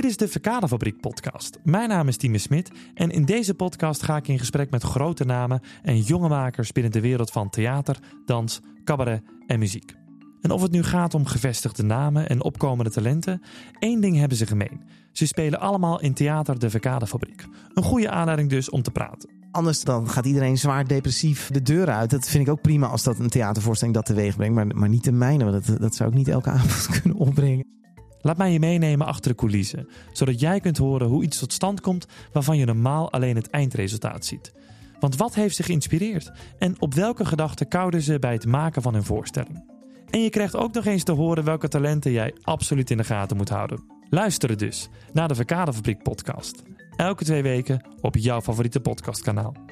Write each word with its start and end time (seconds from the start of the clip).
Dit 0.00 0.10
is 0.10 0.16
de 0.16 0.28
Verkadefabriek 0.28 1.00
podcast. 1.00 1.58
Mijn 1.64 1.88
naam 1.88 2.08
is 2.08 2.16
Tine 2.16 2.38
Smit 2.38 2.70
en 2.94 3.10
in 3.10 3.24
deze 3.24 3.54
podcast 3.54 4.02
ga 4.02 4.16
ik 4.16 4.28
in 4.28 4.38
gesprek 4.38 4.70
met 4.70 4.82
grote 4.82 5.24
namen 5.24 5.60
en 5.82 6.00
jonge 6.00 6.28
makers 6.28 6.72
binnen 6.72 6.92
de 6.92 7.00
wereld 7.00 7.30
van 7.30 7.50
theater, 7.50 7.98
dans, 8.26 8.60
cabaret 8.84 9.22
en 9.46 9.58
muziek. 9.58 9.94
En 10.40 10.50
of 10.50 10.62
het 10.62 10.70
nu 10.70 10.82
gaat 10.82 11.14
om 11.14 11.26
gevestigde 11.26 11.82
namen 11.82 12.28
en 12.28 12.42
opkomende 12.42 12.90
talenten, 12.90 13.42
één 13.78 14.00
ding 14.00 14.16
hebben 14.16 14.36
ze 14.36 14.46
gemeen. 14.46 14.82
Ze 15.12 15.26
spelen 15.26 15.60
allemaal 15.60 16.00
in 16.00 16.14
theater 16.14 16.58
de 16.58 16.70
Verkadefabriek. 16.70 17.46
Een 17.74 17.82
goede 17.82 18.10
aanleiding 18.10 18.50
dus 18.50 18.70
om 18.70 18.82
te 18.82 18.90
praten. 18.90 19.30
Anders 19.50 19.84
dan 19.84 20.08
gaat 20.08 20.26
iedereen 20.26 20.58
zwaar 20.58 20.86
depressief 20.86 21.50
de 21.50 21.62
deur 21.62 21.90
uit. 21.90 22.10
Dat 22.10 22.28
vind 22.28 22.46
ik 22.46 22.52
ook 22.52 22.62
prima 22.62 22.86
als 22.86 23.02
dat 23.02 23.18
een 23.18 23.28
theatervoorstelling 23.28 23.96
dat 23.96 24.06
teweeg 24.06 24.36
brengt. 24.36 24.54
Maar, 24.54 24.66
maar 24.66 24.88
niet 24.88 25.04
de 25.04 25.12
mijne, 25.12 25.44
want 25.44 25.66
dat, 25.66 25.80
dat 25.80 25.94
zou 25.94 26.08
ik 26.10 26.14
niet 26.14 26.28
elke 26.28 26.50
avond 26.50 26.86
kunnen 27.00 27.18
opbrengen. 27.18 27.79
Laat 28.22 28.36
mij 28.36 28.52
je 28.52 28.58
meenemen 28.58 29.06
achter 29.06 29.30
de 29.30 29.36
coulissen, 29.36 29.88
zodat 30.12 30.40
jij 30.40 30.60
kunt 30.60 30.78
horen 30.78 31.08
hoe 31.08 31.22
iets 31.22 31.38
tot 31.38 31.52
stand 31.52 31.80
komt 31.80 32.06
waarvan 32.32 32.56
je 32.56 32.64
normaal 32.64 33.12
alleen 33.12 33.36
het 33.36 33.50
eindresultaat 33.50 34.24
ziet. 34.24 34.52
Want 35.00 35.16
wat 35.16 35.34
heeft 35.34 35.56
ze 35.56 35.62
geïnspireerd 35.62 36.32
en 36.58 36.80
op 36.80 36.94
welke 36.94 37.24
gedachten 37.24 37.68
kouden 37.68 38.02
ze 38.02 38.18
bij 38.18 38.32
het 38.32 38.46
maken 38.46 38.82
van 38.82 38.94
hun 38.94 39.04
voorstelling? 39.04 39.64
En 40.10 40.22
je 40.22 40.30
krijgt 40.30 40.56
ook 40.56 40.74
nog 40.74 40.84
eens 40.84 41.02
te 41.02 41.12
horen 41.12 41.44
welke 41.44 41.68
talenten 41.68 42.12
jij 42.12 42.34
absoluut 42.42 42.90
in 42.90 42.96
de 42.96 43.04
gaten 43.04 43.36
moet 43.36 43.48
houden. 43.48 43.84
Luister 44.08 44.56
dus 44.56 44.88
naar 45.12 45.28
de 45.28 45.34
Verkadefabriek 45.34 46.02
podcast. 46.02 46.62
Elke 46.96 47.24
twee 47.24 47.42
weken 47.42 47.84
op 48.00 48.16
jouw 48.16 48.40
favoriete 48.40 48.80
podcastkanaal. 48.80 49.69